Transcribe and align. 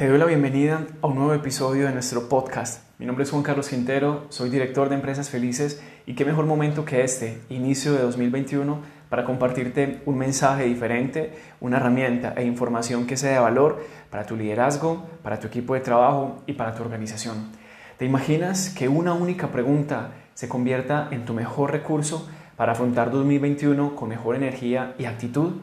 Te 0.00 0.08
doy 0.08 0.16
la 0.16 0.24
bienvenida 0.24 0.86
a 1.02 1.08
un 1.08 1.16
nuevo 1.16 1.34
episodio 1.34 1.84
de 1.84 1.92
nuestro 1.92 2.26
podcast. 2.26 2.84
Mi 2.98 3.04
nombre 3.04 3.22
es 3.22 3.30
Juan 3.30 3.42
Carlos 3.42 3.68
Quintero, 3.68 4.24
soy 4.30 4.48
director 4.48 4.88
de 4.88 4.94
Empresas 4.94 5.28
Felices 5.28 5.82
y 6.06 6.14
qué 6.14 6.24
mejor 6.24 6.46
momento 6.46 6.86
que 6.86 7.04
este, 7.04 7.42
inicio 7.50 7.92
de 7.92 8.00
2021, 8.00 8.80
para 9.10 9.26
compartirte 9.26 10.00
un 10.06 10.16
mensaje 10.16 10.64
diferente, 10.64 11.34
una 11.60 11.76
herramienta 11.76 12.32
e 12.34 12.46
información 12.46 13.06
que 13.06 13.18
sea 13.18 13.32
de 13.32 13.40
valor 13.40 13.84
para 14.08 14.24
tu 14.24 14.36
liderazgo, 14.36 15.06
para 15.22 15.38
tu 15.38 15.48
equipo 15.48 15.74
de 15.74 15.80
trabajo 15.80 16.42
y 16.46 16.54
para 16.54 16.74
tu 16.74 16.82
organización. 16.82 17.50
¿Te 17.98 18.06
imaginas 18.06 18.70
que 18.70 18.88
una 18.88 19.12
única 19.12 19.48
pregunta 19.48 20.12
se 20.32 20.48
convierta 20.48 21.08
en 21.10 21.26
tu 21.26 21.34
mejor 21.34 21.72
recurso 21.72 22.26
para 22.56 22.72
afrontar 22.72 23.10
2021 23.10 23.96
con 23.96 24.08
mejor 24.08 24.34
energía 24.34 24.94
y 24.98 25.04
actitud? 25.04 25.56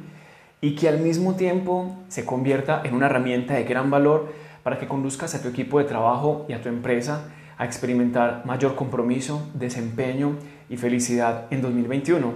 Y 0.62 0.76
que 0.76 0.90
al 0.90 1.00
mismo 1.00 1.36
tiempo 1.36 1.96
se 2.08 2.26
convierta 2.26 2.82
en 2.84 2.96
una 2.96 3.06
herramienta 3.06 3.54
de 3.54 3.64
gran 3.64 3.92
valor 3.92 4.34
para 4.64 4.80
que 4.80 4.88
conduzcas 4.88 5.36
a 5.36 5.42
tu 5.42 5.48
equipo 5.50 5.80
de 5.80 5.86
trabajo 5.86 6.46
y 6.50 6.54
a 6.54 6.62
tu 6.62 6.70
empresa 6.70 7.30
a 7.58 7.66
experimentar 7.66 8.44
mayor 8.46 8.76
compromiso, 8.76 9.48
desempeño 9.54 10.36
y 10.70 10.78
felicidad 10.78 11.46
en 11.52 11.62
2021. 11.62 12.34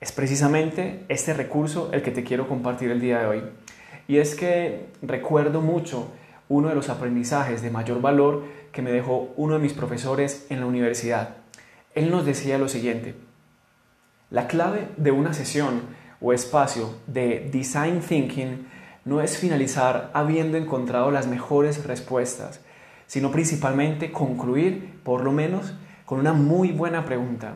Es 0.00 0.12
precisamente 0.12 1.04
este 1.08 1.34
recurso 1.34 1.90
el 1.92 2.02
que 2.02 2.10
te 2.10 2.24
quiero 2.24 2.48
compartir 2.48 2.90
el 2.90 3.00
día 3.00 3.20
de 3.20 3.26
hoy. 3.26 3.42
Y 4.08 4.18
es 4.18 4.34
que 4.34 4.86
recuerdo 5.02 5.60
mucho 5.60 6.12
uno 6.48 6.68
de 6.68 6.74
los 6.74 6.88
aprendizajes 6.90 7.62
de 7.62 7.70
mayor 7.70 8.00
valor 8.00 8.44
que 8.72 8.82
me 8.82 8.92
dejó 8.92 9.32
uno 9.36 9.54
de 9.54 9.60
mis 9.60 9.72
profesores 9.72 10.46
en 10.50 10.60
la 10.60 10.66
universidad. 10.66 11.36
Él 11.94 12.10
nos 12.10 12.26
decía 12.26 12.58
lo 12.58 12.68
siguiente, 12.68 13.14
la 14.30 14.46
clave 14.46 14.88
de 14.96 15.12
una 15.12 15.32
sesión 15.32 15.82
o 16.20 16.32
espacio 16.32 16.90
de 17.06 17.48
design 17.52 18.00
thinking 18.00 18.66
no 19.04 19.20
es 19.20 19.38
finalizar 19.38 20.10
habiendo 20.14 20.56
encontrado 20.56 21.10
las 21.10 21.26
mejores 21.26 21.86
respuestas, 21.86 22.60
sino 23.06 23.30
principalmente 23.30 24.10
concluir, 24.10 25.00
por 25.04 25.22
lo 25.22 25.32
menos, 25.32 25.74
con 26.04 26.18
una 26.18 26.32
muy 26.32 26.72
buena 26.72 27.04
pregunta. 27.04 27.54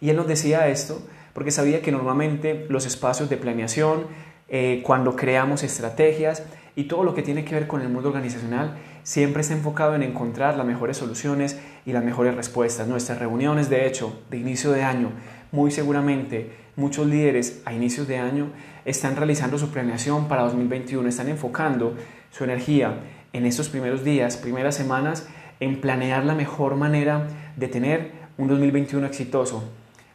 Y 0.00 0.10
él 0.10 0.16
nos 0.16 0.28
decía 0.28 0.68
esto 0.68 1.02
porque 1.32 1.50
sabía 1.50 1.82
que 1.82 1.92
normalmente 1.92 2.66
los 2.68 2.86
espacios 2.86 3.28
de 3.28 3.36
planeación, 3.36 4.06
eh, 4.48 4.82
cuando 4.84 5.16
creamos 5.16 5.62
estrategias 5.62 6.42
y 6.76 6.84
todo 6.84 7.04
lo 7.04 7.14
que 7.14 7.22
tiene 7.22 7.44
que 7.44 7.54
ver 7.54 7.66
con 7.66 7.80
el 7.80 7.88
mundo 7.88 8.10
organizacional, 8.10 8.76
siempre 9.02 9.42
está 9.42 9.54
enfocado 9.54 9.94
en 9.94 10.02
encontrar 10.02 10.56
las 10.56 10.66
mejores 10.66 10.98
soluciones 10.98 11.58
y 11.84 11.92
las 11.92 12.04
mejores 12.04 12.34
respuestas. 12.34 12.86
Nuestras 12.86 13.18
reuniones, 13.18 13.70
de 13.70 13.86
hecho, 13.86 14.22
de 14.30 14.38
inicio 14.38 14.70
de 14.72 14.82
año, 14.82 15.10
muy 15.50 15.70
seguramente 15.70 16.61
muchos 16.76 17.06
líderes 17.06 17.62
a 17.64 17.72
inicios 17.72 18.08
de 18.08 18.18
año 18.18 18.50
están 18.84 19.16
realizando 19.16 19.58
su 19.58 19.70
planeación 19.70 20.28
para 20.28 20.42
2021, 20.42 21.08
están 21.08 21.28
enfocando 21.28 21.94
su 22.30 22.44
energía 22.44 23.00
en 23.32 23.46
estos 23.46 23.68
primeros 23.68 24.04
días, 24.04 24.36
primeras 24.36 24.74
semanas, 24.74 25.26
en 25.60 25.80
planear 25.80 26.24
la 26.24 26.34
mejor 26.34 26.76
manera 26.76 27.28
de 27.56 27.68
tener 27.68 28.10
un 28.38 28.48
2021 28.48 29.06
exitoso. 29.06 29.64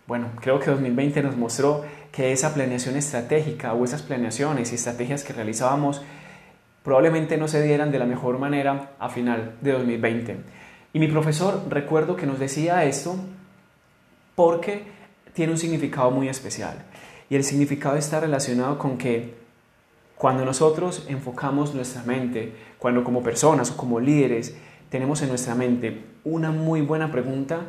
Bueno, 0.08 0.28
creo 0.42 0.60
que 0.60 0.72
2020 0.72 1.22
nos 1.24 1.38
mostró 1.38 1.86
que 2.12 2.32
esa 2.32 2.54
planeación 2.54 2.96
estratégica 2.96 3.74
o 3.74 3.84
esas 3.86 4.02
planeaciones 4.02 4.72
y 4.72 4.76
estrategias 4.76 5.24
que 5.24 5.34
realizábamos 5.34 6.02
probablemente 6.84 7.38
no 7.38 7.48
se 7.48 7.62
dieran 7.62 7.92
de 7.92 8.00
la 8.00 8.06
mejor 8.06 8.40
manera 8.40 8.92
a 9.00 9.10
final 9.10 9.56
de 9.62 9.74
2020. 9.74 10.38
Y 10.94 11.00
mi 11.00 11.08
profesor 11.08 11.66
recuerdo 11.70 12.16
que 12.16 12.26
nos 12.26 12.40
decía 12.40 12.86
esto 12.86 13.18
porque 14.36 14.97
tiene 15.38 15.52
un 15.52 15.60
significado 15.60 16.10
muy 16.10 16.30
especial. 16.30 16.84
Y 17.30 17.36
el 17.36 17.44
significado 17.44 17.96
está 17.96 18.20
relacionado 18.20 18.80
con 18.80 18.98
que 18.98 19.36
cuando 20.16 20.44
nosotros 20.44 21.06
enfocamos 21.08 21.76
nuestra 21.76 22.02
mente, 22.02 22.56
cuando 22.80 23.04
como 23.04 23.22
personas 23.22 23.70
o 23.70 23.78
como 23.78 24.00
líderes 24.00 24.58
tenemos 24.90 25.22
en 25.22 25.30
nuestra 25.30 25.54
mente 25.54 26.04
una 26.24 26.50
muy 26.50 26.82
buena 26.82 27.12
pregunta, 27.12 27.60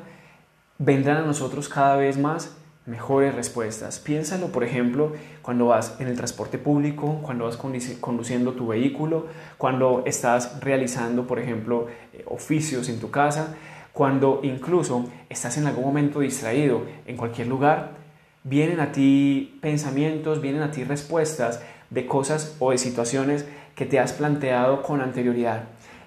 vendrán 0.78 1.19
a 1.19 1.27
nosotros 1.27 1.69
cada 1.69 1.97
vez 1.97 2.16
más 2.16 2.56
mejores 2.87 3.34
respuestas. 3.34 3.98
Piénsalo, 3.98 4.47
por 4.47 4.65
ejemplo, 4.65 5.12
cuando 5.42 5.66
vas 5.66 5.97
en 6.00 6.09
el 6.09 6.16
transporte 6.16 6.56
público, 6.56 7.21
cuando 7.22 7.44
vas 7.44 7.59
conduciendo 7.59 8.53
tu 8.53 8.69
vehículo, 8.69 9.26
cuando 9.59 10.04
estás 10.06 10.59
realizando, 10.62 11.26
por 11.26 11.38
ejemplo, 11.38 11.88
eh, 12.15 12.25
oficios 12.28 12.88
en 12.88 12.98
tu 12.98 13.10
casa 13.10 13.56
cuando 13.93 14.41
incluso 14.43 15.10
estás 15.28 15.56
en 15.59 15.66
algún 15.66 15.84
momento 15.84 16.21
distraído 16.21 16.82
en 17.06 17.16
cualquier 17.16 17.47
lugar, 17.49 17.93
vienen 18.44 18.81
a 18.81 18.93
ti 18.93 19.59
pensamientos, 19.60 20.41
vienen 20.41 20.62
a 20.62 20.71
ti 20.71 20.84
respuestas 20.84 21.60
de 21.91 22.06
cosas 22.06 22.56
o 22.59 22.71
de 22.71 22.78
situaciones 22.78 23.47
que 23.75 23.87
te 23.87 23.98
has 23.98 24.12
planteado 24.12 24.82
con 24.82 25.00
anterioridad. 25.00 25.65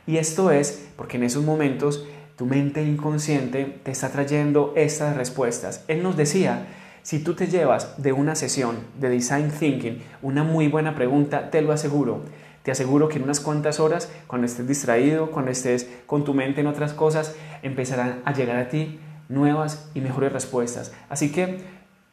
Y 0.07 0.17
esto 0.17 0.51
es 0.51 0.89
porque 0.95 1.17
en 1.17 1.23
esos 1.23 1.43
momentos 1.43 2.05
tu 2.35 2.45
mente 2.45 2.83
inconsciente 2.83 3.65
te 3.83 3.91
está 3.91 4.09
trayendo 4.09 4.73
estas 4.75 5.15
respuestas. 5.15 5.85
Él 5.87 6.01
nos 6.01 6.17
decía, 6.17 6.67
si 7.03 7.23
tú 7.23 7.33
te 7.33 7.47
llevas 7.47 8.01
de 8.01 8.13
una 8.13 8.35
sesión 8.35 8.77
de 8.99 9.09
design 9.09 9.51
thinking 9.51 10.01
una 10.21 10.43
muy 10.43 10.67
buena 10.67 10.95
pregunta, 10.95 11.49
te 11.49 11.61
lo 11.61 11.71
aseguro, 11.71 12.21
te 12.63 12.71
aseguro 12.71 13.09
que 13.09 13.17
en 13.17 13.23
unas 13.23 13.39
cuantas 13.39 13.79
horas, 13.79 14.11
cuando 14.27 14.45
estés 14.45 14.67
distraído, 14.67 15.31
cuando 15.31 15.51
estés 15.51 15.89
con 16.05 16.23
tu 16.23 16.33
mente 16.33 16.61
en 16.61 16.67
otras 16.67 16.93
cosas, 16.93 17.35
empezarán 17.61 18.21
a 18.25 18.33
llegar 18.33 18.57
a 18.57 18.69
ti 18.69 18.99
nuevas 19.29 19.89
y 19.93 20.01
mejores 20.01 20.31
respuestas. 20.31 20.93
Así 21.09 21.31
que 21.31 21.59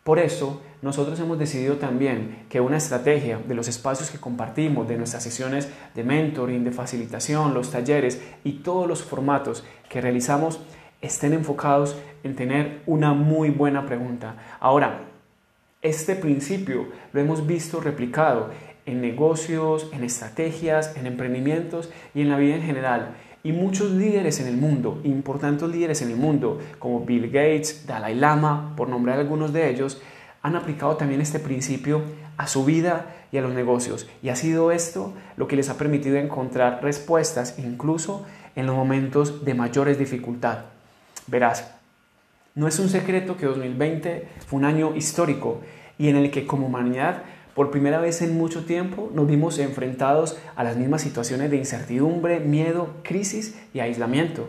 por 0.05 0.19
eso 0.19 0.63
nosotros 0.81 1.21
hemos 1.21 1.39
decidido 1.39 1.77
también 1.77 2.47
que 2.49 2.61
una 2.61 2.79
estrategia 2.79 3.39
de 3.47 3.55
los 3.55 3.69
espacios 3.69 4.11
que 4.11 4.19
compartimos, 4.19 4.89
de 4.89 4.97
nuestras 4.97 5.23
sesiones 5.23 5.69
de 5.95 6.05
mentoring, 6.05 6.65
de 6.65 6.71
facilitación, 6.71 7.53
los 7.53 7.71
talleres 7.71 8.23
y 8.43 8.61
todos 8.61 8.89
los 8.89 9.03
formatos 9.03 9.65
que 9.91 10.01
realizamos 10.01 10.61
estén 11.03 11.35
enfocados 11.35 11.97
en 12.23 12.37
tener 12.37 12.81
una 12.87 13.13
muy 13.13 13.51
buena 13.51 13.85
pregunta. 13.85 14.37
Ahora, 14.61 15.03
este 15.83 16.17
principio 16.17 16.89
lo 17.13 17.21
hemos 17.21 17.47
visto 17.47 17.81
replicado 17.81 18.51
en 18.89 19.01
negocios, 19.01 19.89
en 19.93 20.03
estrategias, 20.03 20.97
en 20.97 21.07
emprendimientos 21.07 21.91
y 22.15 22.23
en 22.23 22.31
la 22.31 22.39
vida 22.39 22.57
en 22.57 22.63
general. 22.63 23.15
Y 23.45 23.53
muchos 23.53 23.91
líderes 23.91 24.41
en 24.41 24.49
el 24.49 24.57
mundo, 24.57 25.01
importantes 25.05 25.69
líderes 25.69 26.03
en 26.03 26.11
el 26.11 26.17
mundo, 26.17 26.59
como 26.79 27.05
Bill 27.05 27.27
Gates, 27.27 27.87
Dalai 27.87 28.15
Lama, 28.15 28.75
por 28.77 28.89
nombrar 28.89 29.19
algunos 29.19 29.53
de 29.53 29.71
ellos, 29.71 30.01
han 30.43 30.57
aplicado 30.57 30.97
también 30.97 31.21
este 31.21 31.39
principio 31.39 32.03
a 32.37 32.47
su 32.47 32.65
vida 32.65 33.15
y 33.31 33.37
a 33.37 33.43
los 33.43 33.53
negocios. 33.53 34.09
Y 34.23 34.31
ha 34.31 34.37
sido 34.37 34.73
esto 34.73 35.13
lo 35.37 35.47
que 35.47 35.57
les 35.57 35.69
ha 35.69 35.77
permitido 35.77 36.17
encontrar 36.17 36.81
respuestas 36.83 37.59
incluso 37.59 38.27
en 38.57 38.67
los 38.67 38.75
momentos 38.75 39.45
de 39.45 39.55
mayores 39.55 39.99
dificultad. 39.99 40.65
Verás, 41.27 41.71
no 42.55 42.67
es 42.67 42.79
un 42.79 42.89
secreto 42.89 43.37
que 43.37 43.47
2020 43.47 44.29
fue 44.47 44.59
un 44.59 44.65
año 44.65 44.97
histórico 44.97 45.61
y 45.99 46.09
en 46.09 46.17
el 46.17 46.31
que 46.31 46.47
como 46.47 46.67
humanidad 46.67 47.23
por 47.59 47.73
primera 47.73 47.99
vez 47.99 48.23
en 48.23 48.39
mucho 48.39 48.67
tiempo 48.67 49.11
nos 49.13 49.27
vimos 49.27 49.59
enfrentados 49.59 50.39
a 50.55 50.63
las 50.63 50.77
mismas 50.77 51.03
situaciones 51.03 51.51
de 51.51 51.57
incertidumbre, 51.57 52.39
miedo, 52.39 52.95
crisis 53.03 53.59
y 53.75 53.81
aislamiento. 53.81 54.47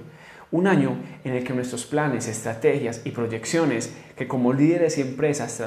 Un 0.52 0.68
año 0.68 0.96
en 1.24 1.34
el 1.34 1.44
que 1.44 1.56
nuestros 1.56 1.88
planes, 1.88 2.28
estrategias 2.28 3.02
y 3.06 3.10
proyecciones 3.10 3.96
que 4.16 4.28
como 4.28 4.54
líderes 4.54 5.00
y 5.00 5.02
empresas 5.02 5.60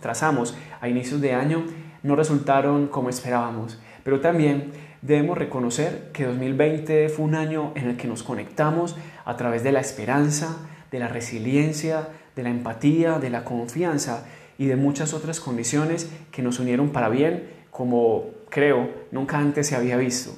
trazamos 0.00 0.56
a 0.80 0.88
inicios 0.88 1.20
de 1.20 1.34
año 1.34 1.66
no 2.02 2.16
resultaron 2.16 2.86
como 2.86 3.10
esperábamos. 3.10 3.78
Pero 4.02 4.22
también 4.22 4.72
debemos 5.02 5.36
reconocer 5.36 6.08
que 6.14 6.24
2020 6.24 7.10
fue 7.10 7.26
un 7.26 7.34
año 7.34 7.72
en 7.74 7.90
el 7.90 7.98
que 7.98 8.08
nos 8.08 8.22
conectamos 8.22 8.96
a 9.26 9.36
través 9.36 9.62
de 9.62 9.72
la 9.72 9.80
esperanza, 9.80 10.56
de 10.90 11.00
la 11.00 11.08
resiliencia, 11.08 12.08
de 12.34 12.44
la 12.44 12.48
empatía, 12.48 13.18
de 13.18 13.28
la 13.28 13.44
confianza 13.44 14.24
y 14.58 14.66
de 14.66 14.76
muchas 14.76 15.14
otras 15.14 15.40
condiciones 15.40 16.10
que 16.32 16.42
nos 16.42 16.58
unieron 16.58 16.90
para 16.90 17.08
bien, 17.08 17.48
como 17.70 18.26
creo 18.50 18.90
nunca 19.12 19.38
antes 19.38 19.68
se 19.68 19.76
había 19.76 19.96
visto. 19.96 20.36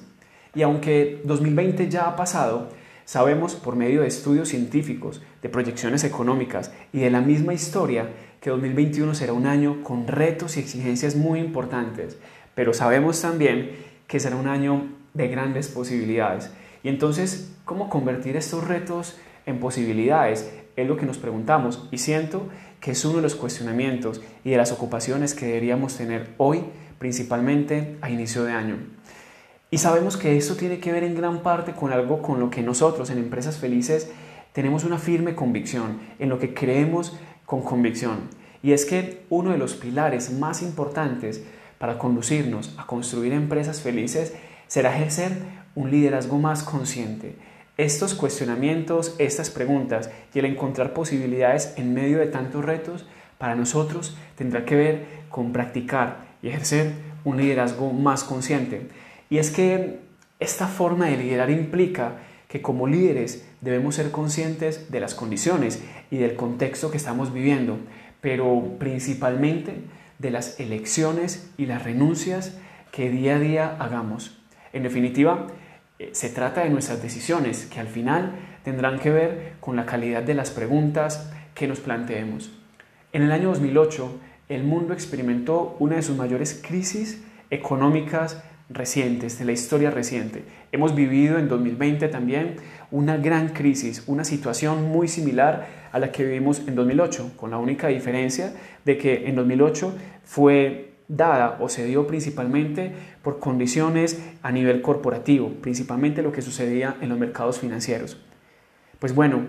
Y 0.55 0.63
aunque 0.63 1.21
2020 1.25 1.89
ya 1.89 2.07
ha 2.07 2.17
pasado, 2.17 2.69
sabemos 3.05 3.55
por 3.55 3.77
medio 3.77 4.03
de 4.03 4.09
estudios 4.09 4.49
científicos, 4.49 5.23
de 5.43 5.49
proyecciones 5.49 6.05
económicas 6.05 6.73
y 6.93 7.01
de 7.01 7.11
la 7.11 7.21
misma 7.21 7.55
historia 7.55 8.11
que 8.41 8.51
2021 8.51 9.15
será 9.15 9.33
un 9.33 9.47
año 9.47 9.83
con 9.83 10.07
retos 10.07 10.57
y 10.57 10.61
exigencias 10.61 11.17
muy 11.17 11.41
importantes, 11.41 12.19
pero 12.55 12.75
sabemos 12.75 13.21
también 13.21 13.71
que 14.07 14.21
será 14.21 14.37
un 14.37 14.49
año 14.49 14.89
de 15.15 15.29
grandes 15.29 15.69
posibilidades. 15.69 16.51
Y 16.83 16.89
entonces, 16.89 17.55
¿cómo 17.65 17.89
convertir 17.91 18.37
estos 18.37 18.67
retos 18.67 19.19
en 19.47 19.61
posibilidades? 19.61 20.53
Es 20.77 20.89
lo 20.89 20.97
que 20.97 21.07
nos 21.07 21.19
preguntamos 21.19 21.89
y 21.91 21.99
siento 21.99 22.49
que 22.81 22.93
es 22.93 23.05
uno 23.05 23.17
de 23.17 23.23
los 23.23 23.35
cuestionamientos 23.35 24.21
y 24.45 24.51
de 24.51 24.57
las 24.57 24.73
ocupaciones 24.73 25.35
que 25.35 25.47
deberíamos 25.47 25.97
tener 25.97 26.31
hoy, 26.39 26.65
principalmente 26.99 27.97
a 28.01 28.11
inicio 28.11 28.45
de 28.45 28.53
año. 28.53 28.77
Y 29.71 29.79
sabemos 29.79 30.17
que 30.17 30.37
esto 30.37 30.57
tiene 30.57 30.81
que 30.81 30.93
ver 30.93 31.05
en 31.05 31.15
gran 31.15 31.43
parte 31.43 31.73
con 31.73 31.93
algo 31.93 32.23
con 32.23 32.41
lo 32.41 32.51
que 32.51 32.63
nosotros 32.63 33.11
en 33.11 33.19
Empresas 33.19 33.59
Felices 33.59 34.11
tenemos 34.53 34.85
una 34.85 34.99
firme 34.99 35.35
convicción, 35.35 36.01
en 36.19 36.29
lo 36.29 36.39
que 36.39 36.55
creemos 36.55 37.17
con 37.47 37.63
convicción. 37.63 38.29
Y 38.63 38.73
es 38.73 38.85
que 38.85 39.25
uno 39.31 39.53
de 39.53 39.59
los 39.59 39.75
pilares 39.75 40.33
más 40.33 40.63
importantes 40.63 41.43
para 41.79 41.99
conducirnos 41.99 42.75
a 42.79 42.87
construir 42.87 43.33
empresas 43.33 43.81
felices 43.81 44.35
será 44.67 44.95
ejercer 44.95 45.33
un 45.75 45.91
liderazgo 45.91 46.39
más 46.39 46.63
consciente. 46.63 47.37
Estos 47.81 48.13
cuestionamientos, 48.13 49.15
estas 49.17 49.49
preguntas 49.49 50.11
y 50.35 50.39
el 50.39 50.45
encontrar 50.45 50.93
posibilidades 50.93 51.73
en 51.79 51.95
medio 51.95 52.19
de 52.19 52.27
tantos 52.27 52.63
retos, 52.63 53.07
para 53.39 53.55
nosotros 53.55 54.19
tendrá 54.37 54.67
que 54.67 54.77
ver 54.77 55.07
con 55.31 55.55
practicar 55.55 56.19
y 56.43 56.49
ejercer 56.49 56.93
un 57.25 57.39
liderazgo 57.39 57.91
más 57.91 58.23
consciente. 58.23 58.89
Y 59.31 59.39
es 59.39 59.51
que 59.51 59.99
esta 60.41 60.67
forma 60.67 61.07
de 61.07 61.17
liderar 61.17 61.49
implica 61.49 62.19
que 62.49 62.61
como 62.61 62.87
líderes 62.87 63.49
debemos 63.63 63.95
ser 63.95 64.11
conscientes 64.11 64.91
de 64.93 65.01
las 65.01 65.15
condiciones 65.15 65.83
y 66.11 66.19
del 66.19 66.37
contexto 66.37 66.91
que 66.91 66.99
estamos 66.99 67.33
viviendo, 67.33 67.79
pero 68.21 68.77
principalmente 68.79 69.73
de 70.19 70.31
las 70.31 70.61
elecciones 70.61 71.51
y 71.57 71.65
las 71.65 71.83
renuncias 71.83 72.59
que 72.93 73.09
día 73.09 73.37
a 73.37 73.39
día 73.39 73.77
hagamos. 73.81 74.39
En 74.75 74.83
definitiva, 74.83 75.47
se 76.13 76.29
trata 76.31 76.63
de 76.63 76.71
nuestras 76.71 77.03
decisiones 77.03 77.67
que 77.67 77.81
al 77.81 77.89
final 77.89 78.33
tendrán 78.65 78.99
que 78.99 79.11
ver 79.11 79.53
con 79.61 79.77
la 79.77 79.87
calidad 79.87 80.23
de 80.23 80.35
las 80.35 80.51
preguntas 80.51 81.31
que 81.55 81.67
nos 81.69 81.81
planteemos. 81.81 82.51
En 83.13 83.23
el 83.23 83.33
año 83.33 83.49
2008, 83.49 84.21
el 84.49 84.65
mundo 84.65 84.95
experimentó 84.95 85.77
una 85.79 85.97
de 85.97 86.03
sus 86.03 86.17
mayores 86.17 86.61
crisis 86.67 87.23
económicas 87.51 88.43
recientes, 88.69 89.39
de 89.39 89.45
la 89.45 89.53
historia 89.53 89.91
reciente. 89.91 90.45
Hemos 90.73 90.95
vivido 90.95 91.39
en 91.39 91.49
2020 91.49 92.09
también 92.09 92.57
una 92.91 93.17
gran 93.17 93.49
crisis, 93.49 94.05
una 94.07 94.25
situación 94.25 94.89
muy 94.89 95.09
similar 95.09 95.67
a 95.93 95.99
la 95.99 96.13
que 96.13 96.25
vivimos 96.25 96.61
en 96.67 96.77
2008, 96.77 97.33
con 97.37 97.51
la 97.51 97.59
única 97.59 97.89
diferencia 97.89 98.53
de 98.85 98.97
que 98.97 99.29
en 99.29 99.35
2008 99.35 99.95
fue 100.25 100.90
dada 101.11 101.59
o 101.61 101.69
se 101.69 101.85
dio 101.85 102.07
principalmente 102.07 102.93
por 103.23 103.41
condiciones 103.41 104.23
a 104.43 104.53
nivel 104.53 104.81
corporativo, 104.81 105.51
principalmente 105.61 106.23
lo 106.23 106.33
que 106.33 106.41
sucedía 106.41 106.97
en 107.01 107.09
los 107.09 107.19
mercados 107.19 107.59
financieros. 107.59 108.17
Pues 109.01 109.15
bueno, 109.15 109.47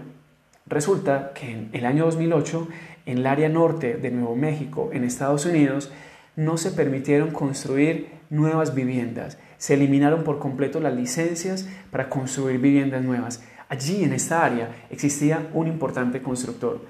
resulta 0.65 1.33
que 1.33 1.51
en 1.51 1.69
el 1.73 1.85
año 1.85 2.05
2008, 2.05 2.67
en 3.05 3.19
el 3.19 3.27
área 3.27 3.47
norte 3.47 3.95
de 3.95 4.11
Nuevo 4.11 4.35
México, 4.35 4.89
en 4.91 5.03
Estados 5.03 5.45
Unidos, 5.45 5.91
no 6.35 6.57
se 6.57 6.71
permitieron 6.71 7.31
construir 7.31 8.09
nuevas 8.29 8.73
viviendas. 8.73 9.37
Se 9.57 9.75
eliminaron 9.75 10.23
por 10.23 10.39
completo 10.39 10.79
las 10.79 10.95
licencias 10.95 11.69
para 11.91 12.09
construir 12.09 12.59
viviendas 12.59 13.03
nuevas. 13.03 13.43
Allí 13.69 14.03
en 14.03 14.13
esta 14.13 14.43
área 14.43 14.69
existía 14.89 15.49
un 15.53 15.67
importante 15.67 16.21
constructor 16.21 16.81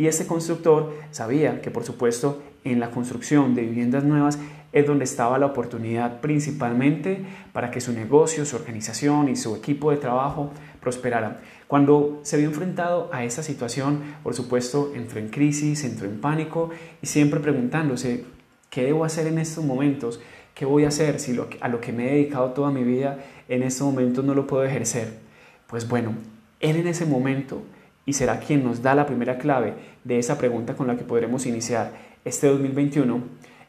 y 0.00 0.06
ese 0.06 0.26
constructor 0.26 0.94
sabía 1.10 1.60
que 1.60 1.70
por 1.70 1.84
supuesto 1.84 2.42
en 2.64 2.80
la 2.80 2.90
construcción 2.90 3.54
de 3.54 3.60
viviendas 3.60 4.02
nuevas 4.02 4.38
es 4.72 4.86
donde 4.86 5.04
estaba 5.04 5.38
la 5.38 5.44
oportunidad 5.44 6.22
principalmente 6.22 7.22
para 7.52 7.70
que 7.70 7.82
su 7.82 7.92
negocio, 7.92 8.46
su 8.46 8.56
organización 8.56 9.28
y 9.28 9.36
su 9.36 9.54
equipo 9.54 9.90
de 9.90 9.98
trabajo 9.98 10.52
prosperaran. 10.80 11.36
Cuando 11.68 12.20
se 12.22 12.38
vio 12.38 12.46
enfrentado 12.48 13.10
a 13.12 13.24
esa 13.24 13.42
situación, 13.42 14.00
por 14.22 14.32
supuesto, 14.32 14.90
entró 14.94 15.20
en 15.20 15.28
crisis, 15.28 15.84
entró 15.84 16.06
en 16.06 16.18
pánico 16.18 16.70
y 17.02 17.06
siempre 17.06 17.38
preguntándose, 17.38 18.24
¿qué 18.70 18.84
debo 18.84 19.04
hacer 19.04 19.26
en 19.26 19.38
estos 19.38 19.66
momentos? 19.66 20.18
¿Qué 20.54 20.64
voy 20.64 20.86
a 20.86 20.88
hacer 20.88 21.20
si 21.20 21.34
lo, 21.34 21.46
a 21.60 21.68
lo 21.68 21.82
que 21.82 21.92
me 21.92 22.08
he 22.08 22.14
dedicado 22.14 22.52
toda 22.52 22.70
mi 22.70 22.84
vida 22.84 23.18
en 23.50 23.62
estos 23.62 23.86
momentos 23.86 24.24
no 24.24 24.34
lo 24.34 24.46
puedo 24.46 24.64
ejercer? 24.64 25.18
Pues 25.66 25.86
bueno, 25.86 26.14
él 26.60 26.76
en 26.76 26.86
ese 26.86 27.04
momento, 27.04 27.60
y 28.10 28.12
será 28.12 28.40
quien 28.40 28.64
nos 28.64 28.82
da 28.82 28.96
la 28.96 29.06
primera 29.06 29.38
clave 29.38 29.72
de 30.02 30.18
esa 30.18 30.36
pregunta 30.36 30.74
con 30.74 30.88
la 30.88 30.96
que 30.96 31.04
podremos 31.04 31.46
iniciar 31.46 31.92
este 32.24 32.48
2021, 32.48 33.22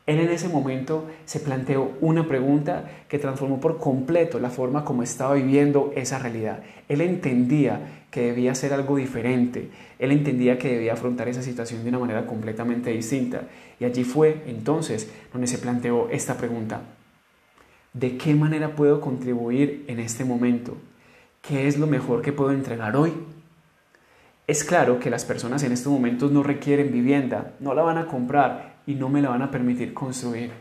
él 0.07 0.19
en 0.19 0.29
ese 0.29 0.49
momento 0.49 1.07
se 1.25 1.39
planteó 1.39 1.91
una 2.01 2.27
pregunta 2.27 2.89
que 3.07 3.19
transformó 3.19 3.59
por 3.59 3.77
completo 3.77 4.39
la 4.39 4.49
forma 4.49 4.83
como 4.83 5.03
estaba 5.03 5.35
viviendo 5.35 5.93
esa 5.95 6.17
realidad. 6.17 6.63
Él 6.89 7.01
entendía 7.01 8.05
que 8.09 8.21
debía 8.23 8.53
hacer 8.53 8.73
algo 8.73 8.97
diferente, 8.97 9.69
él 9.99 10.11
entendía 10.11 10.57
que 10.57 10.73
debía 10.73 10.93
afrontar 10.93 11.29
esa 11.29 11.43
situación 11.43 11.83
de 11.83 11.89
una 11.89 11.99
manera 11.99 12.25
completamente 12.25 12.89
distinta. 12.89 13.43
Y 13.79 13.85
allí 13.85 14.03
fue 14.03 14.41
entonces 14.47 15.07
donde 15.31 15.45
se 15.45 15.59
planteó 15.59 16.09
esta 16.09 16.35
pregunta. 16.35 16.81
¿De 17.93 18.17
qué 18.17 18.33
manera 18.33 18.75
puedo 18.75 19.01
contribuir 19.01 19.85
en 19.87 19.99
este 19.99 20.25
momento? 20.25 20.77
¿Qué 21.43 21.67
es 21.67 21.77
lo 21.77 21.85
mejor 21.85 22.23
que 22.23 22.33
puedo 22.33 22.51
entregar 22.51 22.95
hoy? 22.95 23.13
Es 24.51 24.65
claro 24.65 24.99
que 24.99 25.09
las 25.09 25.23
personas 25.23 25.63
en 25.63 25.71
estos 25.71 25.93
momentos 25.93 26.29
no 26.29 26.43
requieren 26.43 26.91
vivienda, 26.91 27.53
no 27.61 27.73
la 27.73 27.83
van 27.83 27.97
a 27.97 28.07
comprar 28.07 28.81
y 28.85 28.95
no 28.95 29.07
me 29.07 29.21
la 29.21 29.29
van 29.29 29.43
a 29.43 29.49
permitir 29.49 29.93
construir. 29.93 30.51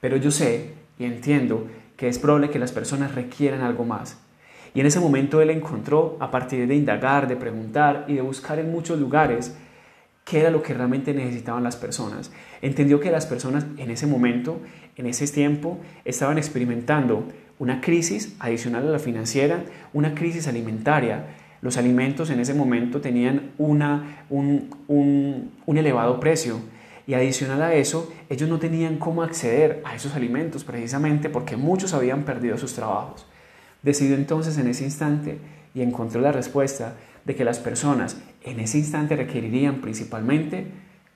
Pero 0.00 0.16
yo 0.16 0.30
sé 0.30 0.72
y 0.98 1.04
entiendo 1.04 1.66
que 1.98 2.08
es 2.08 2.18
probable 2.18 2.48
que 2.48 2.58
las 2.58 2.72
personas 2.72 3.14
requieran 3.14 3.60
algo 3.60 3.84
más. 3.84 4.18
Y 4.72 4.80
en 4.80 4.86
ese 4.86 4.98
momento 4.98 5.42
él 5.42 5.50
encontró, 5.50 6.16
a 6.20 6.30
partir 6.30 6.66
de 6.66 6.74
indagar, 6.74 7.28
de 7.28 7.36
preguntar 7.36 8.06
y 8.08 8.14
de 8.14 8.22
buscar 8.22 8.60
en 8.60 8.72
muchos 8.72 8.98
lugares, 8.98 9.54
qué 10.24 10.40
era 10.40 10.48
lo 10.48 10.62
que 10.62 10.72
realmente 10.72 11.12
necesitaban 11.12 11.62
las 11.62 11.76
personas. 11.76 12.32
Entendió 12.62 12.98
que 12.98 13.10
las 13.10 13.26
personas 13.26 13.66
en 13.76 13.90
ese 13.90 14.06
momento, 14.06 14.58
en 14.96 15.04
ese 15.04 15.28
tiempo, 15.28 15.76
estaban 16.06 16.38
experimentando 16.38 17.24
una 17.58 17.82
crisis 17.82 18.36
adicional 18.38 18.88
a 18.88 18.92
la 18.92 18.98
financiera, 18.98 19.64
una 19.92 20.14
crisis 20.14 20.48
alimentaria. 20.48 21.26
Los 21.60 21.76
alimentos 21.76 22.30
en 22.30 22.40
ese 22.40 22.54
momento 22.54 23.00
tenían 23.00 23.52
una, 23.58 24.24
un, 24.30 24.70
un 24.88 25.78
elevado 25.78 26.20
precio 26.20 26.60
y 27.08 27.14
adicional 27.14 27.62
a 27.62 27.72
eso, 27.72 28.12
ellos 28.28 28.50
no 28.50 28.58
tenían 28.58 28.98
cómo 28.98 29.22
acceder 29.22 29.80
a 29.86 29.94
esos 29.94 30.14
alimentos 30.14 30.62
precisamente 30.62 31.30
porque 31.30 31.56
muchos 31.56 31.94
habían 31.94 32.24
perdido 32.24 32.58
sus 32.58 32.74
trabajos. 32.74 33.26
Decidió 33.82 34.14
entonces 34.14 34.58
en 34.58 34.68
ese 34.68 34.84
instante 34.84 35.38
y 35.74 35.80
encontró 35.80 36.20
la 36.20 36.32
respuesta 36.32 36.96
de 37.24 37.34
que 37.34 37.44
las 37.44 37.60
personas 37.60 38.18
en 38.42 38.60
ese 38.60 38.76
instante 38.76 39.16
requerirían 39.16 39.80
principalmente 39.80 40.66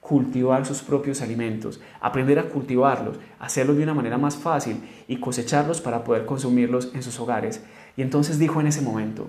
cultivar 0.01 0.65
sus 0.65 0.83
propios 0.83 1.21
alimentos, 1.21 1.81
aprender 2.01 2.39
a 2.39 2.49
cultivarlos, 2.49 3.19
hacerlos 3.39 3.77
de 3.77 3.83
una 3.83 3.95
manera 3.95 4.19
más 4.19 4.37
fácil 4.37 4.81
y 5.09 5.19
cosecharlos 5.19 5.83
para 5.83 6.05
poder 6.05 6.25
consumirlos 6.25 6.91
en 6.95 7.03
sus 7.03 7.21
hogares. 7.21 7.63
Y 7.99 8.03
entonces 8.03 8.39
dijo 8.39 8.61
en 8.63 8.67
ese 8.67 8.81
momento, 8.81 9.29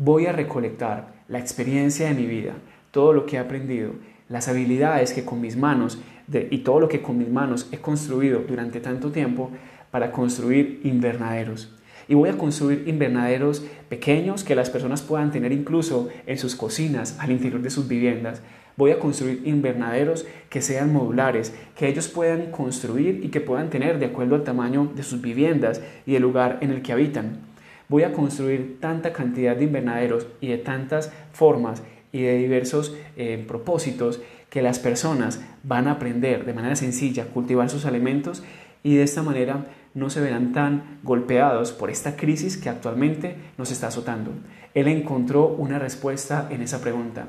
voy 0.00 0.26
a 0.26 0.32
recolectar 0.32 1.12
la 1.28 1.38
experiencia 1.38 2.08
de 2.08 2.14
mi 2.14 2.26
vida, 2.26 2.54
todo 2.90 3.12
lo 3.12 3.26
que 3.26 3.36
he 3.36 3.38
aprendido 3.38 3.92
las 4.30 4.48
habilidades 4.48 5.12
que 5.12 5.24
con 5.24 5.40
mis 5.40 5.56
manos 5.56 5.98
y 6.32 6.58
todo 6.58 6.80
lo 6.80 6.88
que 6.88 7.02
con 7.02 7.18
mis 7.18 7.28
manos 7.28 7.68
he 7.72 7.78
construido 7.78 8.40
durante 8.48 8.80
tanto 8.80 9.10
tiempo 9.10 9.50
para 9.90 10.12
construir 10.12 10.80
invernaderos. 10.84 11.76
Y 12.08 12.14
voy 12.14 12.28
a 12.30 12.38
construir 12.38 12.84
invernaderos 12.86 13.64
pequeños 13.88 14.44
que 14.44 14.54
las 14.54 14.70
personas 14.70 15.02
puedan 15.02 15.32
tener 15.32 15.52
incluso 15.52 16.08
en 16.26 16.38
sus 16.38 16.54
cocinas, 16.54 17.18
al 17.18 17.32
interior 17.32 17.60
de 17.60 17.70
sus 17.70 17.88
viviendas. 17.88 18.40
Voy 18.76 18.92
a 18.92 19.00
construir 19.00 19.42
invernaderos 19.44 20.24
que 20.48 20.62
sean 20.62 20.92
modulares, 20.92 21.52
que 21.76 21.88
ellos 21.88 22.08
puedan 22.08 22.52
construir 22.52 23.20
y 23.24 23.28
que 23.28 23.40
puedan 23.40 23.68
tener 23.68 23.98
de 23.98 24.06
acuerdo 24.06 24.36
al 24.36 24.44
tamaño 24.44 24.92
de 24.94 25.02
sus 25.02 25.20
viviendas 25.20 25.82
y 26.06 26.14
el 26.14 26.22
lugar 26.22 26.58
en 26.60 26.70
el 26.70 26.82
que 26.82 26.92
habitan. 26.92 27.49
Voy 27.90 28.04
a 28.04 28.12
construir 28.12 28.78
tanta 28.78 29.12
cantidad 29.12 29.56
de 29.56 29.64
invernaderos 29.64 30.28
y 30.40 30.46
de 30.46 30.58
tantas 30.58 31.12
formas 31.32 31.82
y 32.12 32.22
de 32.22 32.36
diversos 32.36 32.94
eh, 33.16 33.44
propósitos 33.48 34.20
que 34.48 34.62
las 34.62 34.78
personas 34.78 35.42
van 35.64 35.88
a 35.88 35.92
aprender 35.92 36.44
de 36.44 36.54
manera 36.54 36.76
sencilla 36.76 37.24
a 37.24 37.26
cultivar 37.26 37.68
sus 37.68 37.86
alimentos 37.86 38.44
y 38.84 38.94
de 38.94 39.02
esta 39.02 39.24
manera 39.24 39.66
no 39.94 40.08
se 40.08 40.20
verán 40.20 40.52
tan 40.52 41.00
golpeados 41.02 41.72
por 41.72 41.90
esta 41.90 42.14
crisis 42.14 42.56
que 42.56 42.68
actualmente 42.68 43.34
nos 43.58 43.72
está 43.72 43.88
azotando. 43.88 44.30
Él 44.72 44.86
encontró 44.86 45.48
una 45.48 45.80
respuesta 45.80 46.46
en 46.48 46.62
esa 46.62 46.80
pregunta. 46.80 47.26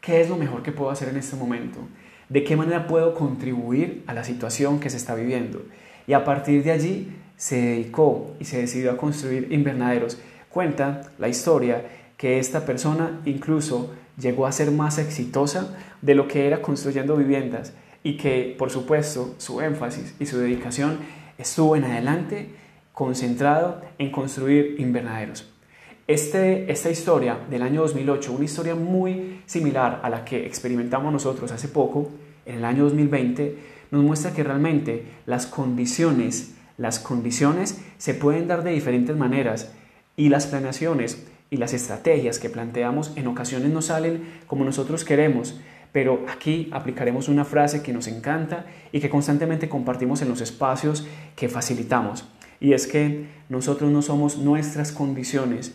¿Qué 0.00 0.20
es 0.20 0.28
lo 0.28 0.36
mejor 0.36 0.62
que 0.62 0.70
puedo 0.70 0.92
hacer 0.92 1.08
en 1.08 1.16
este 1.16 1.34
momento? 1.34 1.80
¿De 2.28 2.44
qué 2.44 2.54
manera 2.54 2.86
puedo 2.86 3.14
contribuir 3.14 4.04
a 4.06 4.14
la 4.14 4.22
situación 4.22 4.78
que 4.78 4.90
se 4.90 4.96
está 4.96 5.16
viviendo? 5.16 5.64
Y 6.06 6.12
a 6.12 6.24
partir 6.24 6.62
de 6.62 6.70
allí 6.70 7.12
se 7.44 7.60
dedicó 7.60 8.34
y 8.40 8.46
se 8.46 8.58
decidió 8.58 8.90
a 8.90 8.96
construir 8.96 9.52
invernaderos. 9.52 10.16
Cuenta 10.48 11.02
la 11.18 11.28
historia 11.28 11.84
que 12.16 12.38
esta 12.38 12.64
persona 12.64 13.20
incluso 13.26 13.92
llegó 14.18 14.46
a 14.46 14.52
ser 14.52 14.70
más 14.70 14.96
exitosa 14.96 15.76
de 16.00 16.14
lo 16.14 16.26
que 16.26 16.46
era 16.46 16.62
construyendo 16.62 17.18
viviendas 17.18 17.74
y 18.02 18.16
que 18.16 18.54
por 18.58 18.70
supuesto 18.70 19.34
su 19.36 19.60
énfasis 19.60 20.14
y 20.18 20.24
su 20.24 20.38
dedicación 20.38 21.00
estuvo 21.36 21.76
en 21.76 21.84
adelante 21.84 22.48
concentrado 22.94 23.82
en 23.98 24.10
construir 24.10 24.76
invernaderos. 24.78 25.46
Este, 26.06 26.72
esta 26.72 26.88
historia 26.88 27.36
del 27.50 27.60
año 27.60 27.82
2008, 27.82 28.32
una 28.32 28.46
historia 28.46 28.74
muy 28.74 29.42
similar 29.44 30.00
a 30.02 30.08
la 30.08 30.24
que 30.24 30.46
experimentamos 30.46 31.12
nosotros 31.12 31.52
hace 31.52 31.68
poco, 31.68 32.08
en 32.46 32.56
el 32.56 32.64
año 32.64 32.84
2020, 32.84 33.58
nos 33.90 34.02
muestra 34.02 34.32
que 34.32 34.42
realmente 34.42 35.04
las 35.26 35.46
condiciones, 35.46 36.53
las 36.76 36.98
condiciones 36.98 37.80
se 37.98 38.14
pueden 38.14 38.48
dar 38.48 38.64
de 38.64 38.72
diferentes 38.72 39.16
maneras 39.16 39.72
y 40.16 40.28
las 40.28 40.46
planeaciones 40.46 41.26
y 41.50 41.56
las 41.56 41.72
estrategias 41.72 42.38
que 42.38 42.50
planteamos 42.50 43.12
en 43.16 43.26
ocasiones 43.26 43.70
no 43.70 43.82
salen 43.82 44.24
como 44.46 44.64
nosotros 44.64 45.04
queremos, 45.04 45.60
pero 45.92 46.24
aquí 46.28 46.68
aplicaremos 46.72 47.28
una 47.28 47.44
frase 47.44 47.82
que 47.82 47.92
nos 47.92 48.08
encanta 48.08 48.66
y 48.90 49.00
que 49.00 49.10
constantemente 49.10 49.68
compartimos 49.68 50.22
en 50.22 50.28
los 50.28 50.40
espacios 50.40 51.06
que 51.36 51.48
facilitamos. 51.48 52.24
Y 52.58 52.72
es 52.72 52.86
que 52.86 53.26
nosotros 53.48 53.92
no 53.92 54.02
somos 54.02 54.38
nuestras 54.38 54.90
condiciones. 54.90 55.74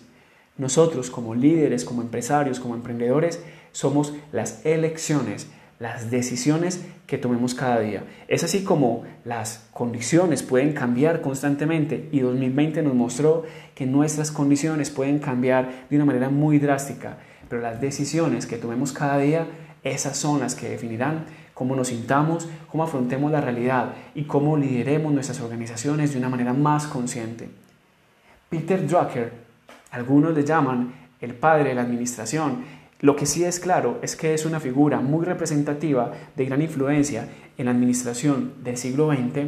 Nosotros 0.57 1.09
como 1.09 1.35
líderes, 1.35 1.85
como 1.85 2.01
empresarios, 2.01 2.59
como 2.59 2.75
emprendedores, 2.75 3.41
somos 3.71 4.13
las 4.33 4.65
elecciones, 4.65 5.47
las 5.79 6.11
decisiones 6.11 6.85
que 7.07 7.17
tomemos 7.17 7.55
cada 7.55 7.79
día. 7.79 8.03
Es 8.27 8.43
así 8.43 8.63
como 8.63 9.03
las 9.23 9.67
condiciones 9.73 10.43
pueden 10.43 10.73
cambiar 10.73 11.21
constantemente 11.21 12.09
y 12.11 12.19
2020 12.19 12.83
nos 12.83 12.93
mostró 12.93 13.45
que 13.75 13.85
nuestras 13.85 14.31
condiciones 14.31 14.89
pueden 14.89 15.19
cambiar 15.19 15.87
de 15.89 15.95
una 15.95 16.05
manera 16.05 16.29
muy 16.29 16.59
drástica, 16.59 17.17
pero 17.47 17.61
las 17.61 17.79
decisiones 17.79 18.45
que 18.45 18.57
tomemos 18.57 18.91
cada 18.91 19.17
día, 19.17 19.47
esas 19.83 20.17
son 20.17 20.41
las 20.41 20.53
que 20.53 20.69
definirán 20.69 21.25
cómo 21.53 21.75
nos 21.75 21.87
sintamos, 21.87 22.47
cómo 22.69 22.83
afrontemos 22.83 23.31
la 23.31 23.41
realidad 23.41 23.93
y 24.15 24.23
cómo 24.23 24.57
lideremos 24.57 25.13
nuestras 25.13 25.41
organizaciones 25.41 26.11
de 26.11 26.19
una 26.19 26.29
manera 26.29 26.53
más 26.53 26.87
consciente. 26.87 27.49
Peter 28.49 28.85
Drucker, 28.85 29.31
algunos 29.91 30.33
le 30.33 30.43
llaman 30.43 30.93
el 31.21 31.33
padre 31.33 31.69
de 31.69 31.75
la 31.75 31.81
administración, 31.81 32.63
lo 33.01 33.15
que 33.15 33.25
sí 33.25 33.45
es 33.45 33.59
claro 33.59 33.97
es 34.01 34.15
que 34.15 34.33
es 34.33 34.45
una 34.45 34.59
figura 34.59 34.99
muy 34.99 35.25
representativa 35.25 36.11
de 36.35 36.45
gran 36.45 36.61
influencia 36.61 37.29
en 37.57 37.65
la 37.65 37.71
administración 37.71 38.53
del 38.61 38.75
siglo 38.75 39.09
XX. 39.09 39.47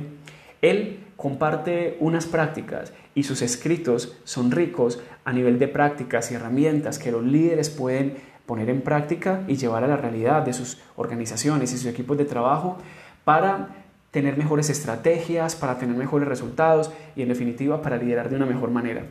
Él 0.61 0.99
comparte 1.17 1.97
unas 1.99 2.25
prácticas 2.25 2.93
y 3.13 3.23
sus 3.23 3.41
escritos 3.41 4.17
son 4.23 4.51
ricos 4.51 5.01
a 5.25 5.33
nivel 5.33 5.59
de 5.59 5.67
prácticas 5.67 6.31
y 6.31 6.35
herramientas 6.35 6.97
que 6.97 7.11
los 7.11 7.23
líderes 7.23 7.69
pueden 7.69 8.15
poner 8.45 8.69
en 8.69 8.81
práctica 8.81 9.43
y 9.47 9.57
llevar 9.57 9.83
a 9.83 9.87
la 9.87 9.97
realidad 9.97 10.43
de 10.43 10.53
sus 10.53 10.79
organizaciones 10.95 11.73
y 11.73 11.77
sus 11.77 11.87
equipos 11.87 12.17
de 12.17 12.25
trabajo 12.25 12.77
para 13.25 13.69
tener 14.11 14.37
mejores 14.37 14.69
estrategias, 14.69 15.55
para 15.55 15.77
tener 15.77 15.95
mejores 15.95 16.27
resultados 16.27 16.91
y 17.17 17.21
en 17.21 17.29
definitiva 17.29 17.81
para 17.81 17.97
liderar 17.97 18.29
de 18.29 18.37
una 18.37 18.45
mejor 18.45 18.71
manera. 18.71 19.05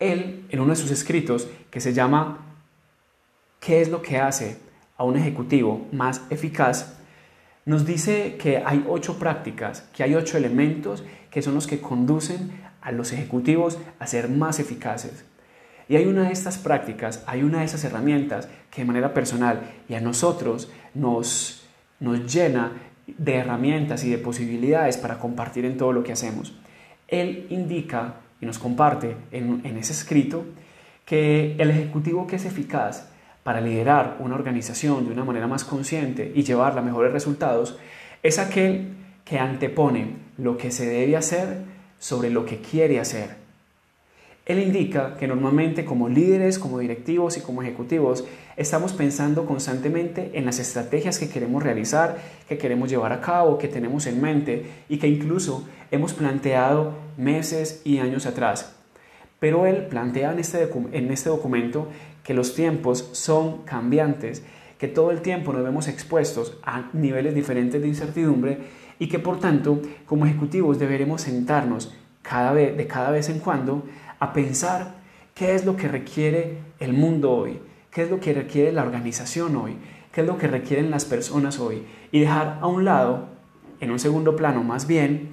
Él, 0.00 0.44
en 0.48 0.60
uno 0.60 0.70
de 0.70 0.76
sus 0.76 0.90
escritos 0.90 1.48
que 1.70 1.80
se 1.80 1.92
llama 1.92 2.53
¿Qué 3.64 3.80
es 3.80 3.88
lo 3.88 4.02
que 4.02 4.18
hace 4.18 4.58
a 4.96 5.04
un 5.04 5.16
ejecutivo 5.16 5.86
más 5.92 6.22
eficaz? 6.30 6.94
nos 7.66 7.86
dice 7.86 8.36
que 8.36 8.58
hay 8.58 8.84
ocho 8.88 9.18
prácticas, 9.18 9.88
que 9.94 10.02
hay 10.02 10.14
ocho 10.14 10.36
elementos 10.36 11.04
que 11.30 11.42
son 11.42 11.54
los 11.54 11.66
que 11.66 11.80
conducen 11.80 12.52
a 12.82 12.92
los 12.92 13.12
ejecutivos 13.12 13.78
a 13.98 14.06
ser 14.06 14.28
más 14.28 14.60
eficaces. 14.60 15.24
Y 15.88 15.96
hay 15.96 16.06
una 16.06 16.24
de 16.24 16.32
estas 16.32 16.58
prácticas, 16.58 17.24
hay 17.26 17.42
una 17.42 17.60
de 17.60 17.64
esas 17.64 17.84
herramientas 17.84 18.48
que 18.70 18.82
de 18.82 18.86
manera 18.86 19.14
personal 19.14 19.62
y 19.88 19.94
a 19.94 20.00
nosotros 20.00 20.70
nos, 20.94 21.66
nos 22.00 22.32
llena 22.32 22.72
de 23.06 23.36
herramientas 23.36 24.04
y 24.04 24.10
de 24.10 24.18
posibilidades 24.18 24.96
para 24.96 25.18
compartir 25.18 25.64
en 25.64 25.76
todo 25.76 25.92
lo 25.92 26.02
que 26.02 26.12
hacemos. 26.12 26.54
Él 27.08 27.46
indica 27.50 28.16
y 28.40 28.46
nos 28.46 28.58
comparte 28.58 29.16
en, 29.30 29.62
en 29.64 29.76
ese 29.78 29.92
escrito 29.92 30.44
que 31.04 31.56
el 31.58 31.70
ejecutivo 31.70 32.26
que 32.26 32.36
es 32.36 32.44
eficaz 32.44 33.08
para 33.44 33.60
liderar 33.60 34.16
una 34.18 34.34
organización 34.34 35.06
de 35.06 35.12
una 35.12 35.24
manera 35.24 35.46
más 35.46 35.62
consciente 35.62 36.32
y 36.34 36.42
llevarla 36.42 36.80
a 36.80 36.84
mejores 36.84 37.12
resultados 37.12 37.78
es 38.24 38.40
aquel 38.40 38.88
que 39.24 39.38
antepone 39.38 40.16
lo 40.36 40.56
que 40.58 40.72
se 40.72 40.86
debe 40.86 41.16
hacer 41.16 41.58
sobre 42.00 42.30
lo 42.30 42.44
que 42.44 42.58
quiere 42.58 42.98
hacer 42.98 43.44
él 44.46 44.58
indica 44.58 45.16
que 45.16 45.26
normalmente 45.26 45.86
como 45.86 46.10
líderes, 46.10 46.58
como 46.58 46.78
directivos 46.78 47.38
y 47.38 47.40
como 47.40 47.62
ejecutivos 47.62 48.24
estamos 48.58 48.92
pensando 48.92 49.46
constantemente 49.46 50.32
en 50.34 50.44
las 50.44 50.58
estrategias 50.58 51.18
que 51.18 51.30
queremos 51.30 51.62
realizar, 51.62 52.18
que 52.46 52.58
queremos 52.58 52.90
llevar 52.90 53.12
a 53.12 53.22
cabo, 53.22 53.56
que 53.56 53.68
tenemos 53.68 54.06
en 54.06 54.20
mente 54.20 54.66
y 54.90 54.98
que 54.98 55.08
incluso 55.08 55.66
hemos 55.90 56.12
planteado 56.12 56.92
meses 57.16 57.80
y 57.84 57.98
años 57.98 58.26
atrás. 58.26 58.76
Pero 59.40 59.66
él 59.66 59.86
plantea 59.86 60.32
en 60.32 60.38
este, 60.38 60.68
en 60.92 61.10
este 61.10 61.30
documento 61.30 61.88
que 62.24 62.34
los 62.34 62.54
tiempos 62.54 63.10
son 63.12 63.58
cambiantes, 63.62 64.42
que 64.78 64.88
todo 64.88 65.10
el 65.12 65.20
tiempo 65.20 65.52
nos 65.52 65.62
vemos 65.62 65.86
expuestos 65.86 66.58
a 66.64 66.90
niveles 66.92 67.34
diferentes 67.34 67.80
de 67.80 67.88
incertidumbre 67.88 68.58
y 68.98 69.08
que 69.08 69.18
por 69.18 69.38
tanto 69.38 69.80
como 70.06 70.26
ejecutivos 70.26 70.78
deberemos 70.78 71.22
sentarnos 71.22 71.94
cada 72.22 72.52
vez, 72.52 72.76
de 72.76 72.86
cada 72.86 73.10
vez 73.10 73.28
en 73.28 73.38
cuando 73.38 73.84
a 74.18 74.32
pensar 74.32 74.94
qué 75.34 75.54
es 75.54 75.64
lo 75.64 75.76
que 75.76 75.88
requiere 75.88 76.58
el 76.80 76.94
mundo 76.94 77.30
hoy, 77.30 77.60
qué 77.90 78.02
es 78.02 78.10
lo 78.10 78.18
que 78.20 78.32
requiere 78.32 78.72
la 78.72 78.82
organización 78.82 79.56
hoy, 79.56 79.76
qué 80.10 80.22
es 80.22 80.26
lo 80.26 80.38
que 80.38 80.48
requieren 80.48 80.90
las 80.90 81.04
personas 81.04 81.58
hoy 81.60 81.82
y 82.10 82.20
dejar 82.20 82.58
a 82.60 82.66
un 82.66 82.84
lado, 82.84 83.28
en 83.80 83.90
un 83.90 83.98
segundo 83.98 84.34
plano 84.34 84.64
más 84.64 84.86
bien, 84.86 85.28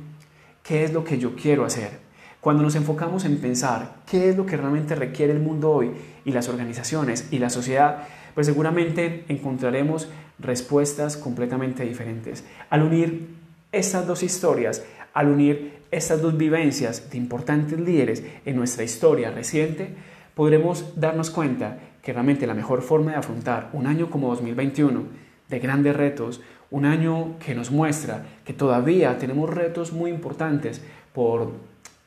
qué 0.63 0.83
es 0.83 0.91
lo 0.91 1.03
que 1.03 1.17
yo 1.17 1.35
quiero 1.35 1.63
hacer. 1.63 1.99
Cuando 2.41 2.63
nos 2.63 2.75
enfocamos 2.75 3.23
en 3.23 3.37
pensar 3.37 3.97
qué 4.09 4.29
es 4.29 4.35
lo 4.35 4.45
que 4.45 4.57
realmente 4.57 4.95
requiere 4.95 5.31
el 5.31 5.39
mundo 5.39 5.71
hoy 5.71 5.91
y 6.25 6.31
las 6.31 6.49
organizaciones 6.49 7.27
y 7.31 7.39
la 7.39 7.49
sociedad, 7.49 8.07
pues 8.33 8.47
seguramente 8.47 9.25
encontraremos 9.27 10.09
respuestas 10.39 11.17
completamente 11.17 11.83
diferentes. 11.83 12.43
Al 12.69 12.83
unir 12.83 13.27
estas 13.71 14.07
dos 14.07 14.23
historias, 14.23 14.83
al 15.13 15.29
unir 15.29 15.81
estas 15.91 16.21
dos 16.21 16.37
vivencias 16.37 17.09
de 17.11 17.17
importantes 17.17 17.79
líderes 17.79 18.23
en 18.45 18.55
nuestra 18.55 18.83
historia 18.83 19.31
reciente, 19.31 19.93
podremos 20.35 20.99
darnos 20.99 21.29
cuenta 21.29 21.79
que 22.01 22.13
realmente 22.13 22.47
la 22.47 22.53
mejor 22.53 22.81
forma 22.81 23.11
de 23.11 23.17
afrontar 23.17 23.69
un 23.73 23.87
año 23.87 24.09
como 24.09 24.29
2021, 24.29 25.03
de 25.49 25.59
grandes 25.59 25.95
retos, 25.95 26.41
un 26.71 26.85
año 26.85 27.37
que 27.39 27.53
nos 27.53 27.69
muestra 27.69 28.25
que 28.45 28.53
todavía 28.53 29.17
tenemos 29.17 29.49
retos 29.49 29.91
muy 29.91 30.09
importantes 30.09 30.81
por, 31.13 31.51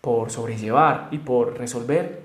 por 0.01 0.31
sobrellevar 0.31 1.09
y 1.11 1.19
por 1.19 1.59
resolver, 1.59 2.24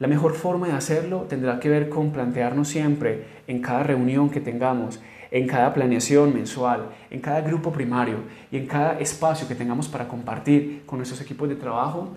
la 0.00 0.08
mejor 0.08 0.34
forma 0.34 0.66
de 0.66 0.72
hacerlo 0.72 1.26
tendrá 1.28 1.60
que 1.60 1.68
ver 1.68 1.88
con 1.88 2.10
plantearnos 2.10 2.66
siempre 2.66 3.24
en 3.46 3.62
cada 3.62 3.84
reunión 3.84 4.30
que 4.30 4.40
tengamos 4.40 4.98
en 5.30 5.46
cada 5.46 5.72
planeación 5.72 6.34
mensual, 6.34 6.86
en 7.10 7.20
cada 7.20 7.40
grupo 7.40 7.72
primario 7.72 8.18
y 8.50 8.56
en 8.56 8.66
cada 8.66 8.98
espacio 8.98 9.46
que 9.46 9.54
tengamos 9.54 9.88
para 9.88 10.08
compartir 10.08 10.82
con 10.86 10.98
nuestros 10.98 11.20
equipos 11.20 11.48
de 11.48 11.56
trabajo, 11.56 12.08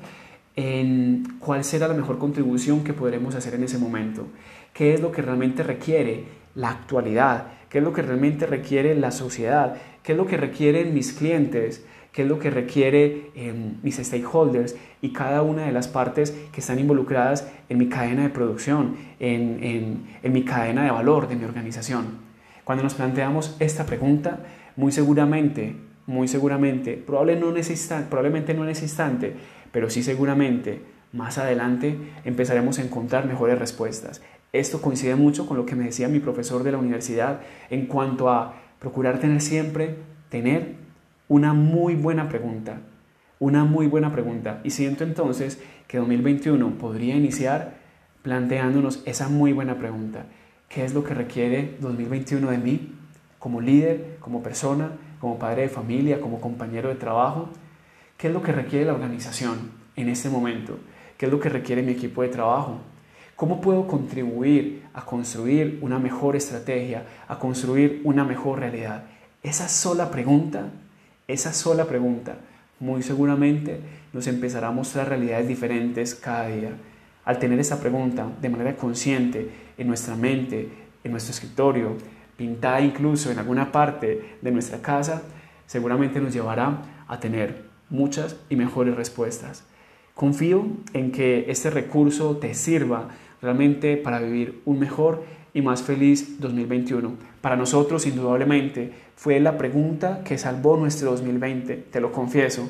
en 0.55 1.23
cuál 1.39 1.63
será 1.63 1.87
la 1.87 1.93
mejor 1.93 2.17
contribución 2.17 2.83
que 2.83 2.93
podremos 2.93 3.35
hacer 3.35 3.55
en 3.55 3.63
ese 3.63 3.77
momento, 3.77 4.27
qué 4.73 4.93
es 4.93 5.01
lo 5.01 5.11
que 5.11 5.21
realmente 5.21 5.63
requiere 5.63 6.25
la 6.55 6.69
actualidad, 6.69 7.47
qué 7.69 7.79
es 7.79 7.83
lo 7.83 7.93
que 7.93 8.01
realmente 8.01 8.45
requiere 8.45 8.95
la 8.95 9.11
sociedad, 9.11 9.75
qué 10.03 10.11
es 10.11 10.17
lo 10.17 10.27
que 10.27 10.37
requieren 10.37 10.93
mis 10.93 11.13
clientes, 11.13 11.85
qué 12.13 12.21
es 12.21 12.27
lo 12.27 12.39
que 12.39 12.49
requiere 12.49 13.31
em, 13.35 13.75
mis 13.83 13.97
stakeholders 13.97 14.75
y 15.01 15.11
cada 15.11 15.41
una 15.41 15.65
de 15.65 15.73
las 15.73 15.89
partes 15.89 16.31
que 16.53 16.61
están 16.61 16.79
involucradas 16.79 17.51
en 17.67 17.77
mi 17.77 17.89
cadena 17.89 18.23
de 18.23 18.29
producción, 18.29 18.95
en 19.19 20.05
mi 20.23 20.43
cadena 20.45 20.85
de 20.85 20.91
valor 20.91 21.27
de 21.27 21.35
mi 21.35 21.43
organización. 21.43 22.23
Cuando 22.63 22.83
nos 22.83 22.93
planteamos 22.93 23.57
esta 23.59 23.85
pregunta, 23.85 24.39
muy 24.75 24.91
seguramente, 24.91 25.75
muy 26.05 26.27
seguramente, 26.27 26.93
probablemente 26.95 27.45
no 27.45 27.57
en 27.57 28.05
probablemente 28.05 28.53
no 28.53 28.63
en 28.63 28.69
ese 28.69 28.83
instante, 28.83 29.33
pero 29.71 29.89
sí 29.89 30.03
seguramente 30.03 30.81
más 31.11 31.37
adelante 31.37 31.97
empezaremos 32.25 32.79
a 32.79 32.83
encontrar 32.83 33.25
mejores 33.25 33.59
respuestas. 33.59 34.21
Esto 34.51 34.81
coincide 34.81 35.15
mucho 35.15 35.45
con 35.45 35.57
lo 35.57 35.65
que 35.65 35.75
me 35.75 35.85
decía 35.85 36.07
mi 36.07 36.19
profesor 36.19 36.63
de 36.63 36.71
la 36.71 36.77
universidad 36.77 37.41
en 37.69 37.87
cuanto 37.87 38.29
a 38.29 38.61
procurar 38.79 39.19
tener 39.19 39.41
siempre, 39.41 39.95
tener 40.29 40.82
una 41.33 41.53
muy 41.53 41.95
buena 41.95 42.29
pregunta, 42.29 42.77
una 43.39 43.63
muy 43.63 43.87
buena 43.87 44.11
pregunta. 44.11 44.61
Y 44.63 44.69
siento 44.69 45.03
entonces 45.03 45.59
que 45.87 45.97
2021 45.97 46.77
podría 46.77 47.15
iniciar 47.15 47.73
planteándonos 48.21 49.01
esa 49.07 49.29
muy 49.29 49.51
buena 49.51 49.79
pregunta 49.79 50.27
qué 50.69 50.85
es 50.85 50.93
lo 50.93 51.03
que 51.03 51.15
requiere 51.15 51.75
2021 51.81 52.51
de 52.51 52.57
mí 52.59 52.93
como 53.39 53.61
líder, 53.61 54.17
como 54.19 54.43
persona, 54.43 54.91
como 55.19 55.39
padre 55.39 55.63
de 55.63 55.69
familia, 55.69 56.21
como 56.21 56.39
compañero 56.39 56.89
de 56.89 56.95
trabajo, 56.95 57.49
qué 58.15 58.27
es 58.27 58.33
lo 58.33 58.43
que 58.43 58.51
requiere 58.51 58.85
la 58.85 58.93
organización 58.93 59.71
en 59.95 60.09
este 60.09 60.29
momento, 60.29 60.77
qué 61.17 61.25
es 61.25 61.31
lo 61.31 61.39
que 61.39 61.49
requiere 61.49 61.81
mi 61.81 61.93
equipo 61.93 62.21
de 62.21 62.29
trabajo, 62.29 62.77
cómo 63.35 63.59
puedo 63.59 63.87
contribuir 63.87 64.83
a 64.93 65.03
construir 65.03 65.79
una 65.81 65.97
mejor 65.97 66.35
estrategia, 66.35 67.07
a 67.27 67.39
construir 67.39 68.01
una 68.03 68.23
mejor 68.23 68.59
realidad. 68.59 69.05
Esa 69.41 69.67
sola 69.67 70.11
pregunta, 70.11 70.69
esa 71.33 71.51
sola 71.51 71.85
pregunta, 71.85 72.37
muy 72.79 73.01
seguramente 73.01 73.79
nos 74.13 74.27
empezará 74.27 74.67
a 74.67 74.71
mostrar 74.71 75.09
realidades 75.09 75.47
diferentes 75.47 76.13
cada 76.15 76.47
día. 76.47 76.71
Al 77.25 77.39
tener 77.39 77.59
esa 77.59 77.79
pregunta 77.79 78.27
de 78.41 78.49
manera 78.49 78.75
consciente 78.75 79.49
en 79.77 79.87
nuestra 79.87 80.15
mente, 80.15 80.69
en 81.03 81.11
nuestro 81.11 81.33
escritorio, 81.33 81.97
pintada 82.37 82.81
incluso 82.81 83.31
en 83.31 83.39
alguna 83.39 83.71
parte 83.71 84.37
de 84.41 84.51
nuestra 84.51 84.81
casa, 84.81 85.23
seguramente 85.65 86.19
nos 86.19 86.33
llevará 86.33 86.83
a 87.07 87.19
tener 87.19 87.63
muchas 87.89 88.35
y 88.49 88.55
mejores 88.55 88.95
respuestas. 88.95 89.63
Confío 90.13 90.67
en 90.93 91.11
que 91.11 91.45
este 91.47 91.71
recurso 91.71 92.37
te 92.37 92.53
sirva 92.53 93.09
realmente 93.41 93.97
para 93.97 94.19
vivir 94.19 94.61
un 94.65 94.79
mejor 94.79 95.23
y 95.53 95.61
más 95.61 95.83
feliz 95.83 96.39
2021. 96.39 97.13
Para 97.41 97.55
nosotros, 97.55 98.05
indudablemente, 98.07 98.91
fue 99.15 99.39
la 99.39 99.57
pregunta 99.57 100.23
que 100.23 100.37
salvó 100.37 100.77
nuestro 100.77 101.11
2020, 101.11 101.75
te 101.91 102.01
lo 102.01 102.11
confieso 102.11 102.69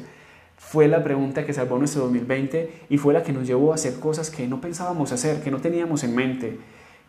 fue 0.64 0.88
la 0.88 1.04
pregunta 1.04 1.46
que 1.46 1.54
salvó 1.54 1.78
nuestro 1.78 2.04
2020 2.04 2.86
y 2.90 2.98
fue 2.98 3.14
la 3.14 3.22
que 3.22 3.34
nos 3.34 3.46
llevó 3.46 3.72
a 3.72 3.76
hacer 3.76 4.00
cosas 4.00 4.32
que 4.32 4.48
no 4.48 4.62
pensábamos 4.62 5.12
hacer, 5.12 5.42
que 5.42 5.52
no 5.52 5.60
teníamos 5.60 6.04
en 6.04 6.16
mente, 6.16 6.58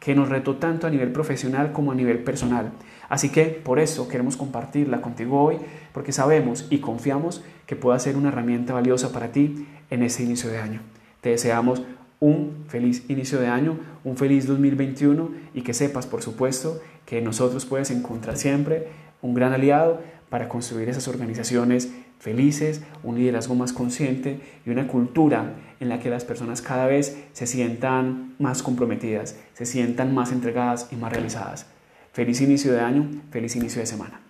que 0.00 0.14
nos 0.14 0.28
retó 0.28 0.56
tanto 0.56 0.86
a 0.86 0.90
nivel 0.90 1.12
profesional 1.12 1.72
como 1.72 1.92
a 1.92 1.94
nivel 1.94 2.18
personal. 2.18 2.72
Así 3.08 3.30
que 3.30 3.44
por 3.46 3.78
eso 3.78 4.08
queremos 4.08 4.36
compartirla 4.36 5.00
contigo 5.00 5.40
hoy, 5.42 5.58
porque 5.92 6.12
sabemos 6.12 6.66
y 6.68 6.78
confiamos 6.78 7.42
que 7.64 7.76
pueda 7.76 7.98
ser 7.98 8.16
una 8.16 8.28
herramienta 8.28 8.74
valiosa 8.74 9.12
para 9.12 9.32
ti 9.32 9.66
en 9.88 10.02
este 10.02 10.24
inicio 10.24 10.50
de 10.50 10.58
año. 10.58 10.80
Te 11.20 11.30
deseamos 11.30 11.82
un 12.24 12.64
feliz 12.68 13.04
inicio 13.10 13.38
de 13.38 13.48
año, 13.48 13.78
un 14.02 14.16
feliz 14.16 14.46
2021 14.46 15.30
y 15.52 15.60
que 15.60 15.74
sepas, 15.74 16.06
por 16.06 16.22
supuesto, 16.22 16.80
que 17.04 17.20
nosotros 17.20 17.66
puedes 17.66 17.90
encontrar 17.90 18.38
siempre 18.38 18.88
un 19.20 19.34
gran 19.34 19.52
aliado 19.52 20.00
para 20.30 20.48
construir 20.48 20.88
esas 20.88 21.06
organizaciones 21.06 21.92
felices, 22.18 22.82
un 23.02 23.18
liderazgo 23.18 23.54
más 23.54 23.74
consciente 23.74 24.40
y 24.64 24.70
una 24.70 24.86
cultura 24.86 25.56
en 25.80 25.90
la 25.90 26.00
que 26.00 26.08
las 26.08 26.24
personas 26.24 26.62
cada 26.62 26.86
vez 26.86 27.14
se 27.34 27.46
sientan 27.46 28.34
más 28.38 28.62
comprometidas, 28.62 29.38
se 29.52 29.66
sientan 29.66 30.14
más 30.14 30.32
entregadas 30.32 30.88
y 30.90 30.96
más 30.96 31.12
realizadas. 31.12 31.66
Feliz 32.14 32.40
inicio 32.40 32.72
de 32.72 32.80
año, 32.80 33.10
feliz 33.30 33.54
inicio 33.54 33.80
de 33.80 33.86
semana. 33.86 34.23